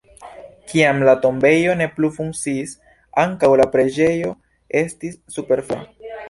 [0.69, 2.73] Kiam la tombejo ne plu funkciis,
[3.25, 4.33] ankaŭ la preĝejo
[4.83, 5.81] estis superflua.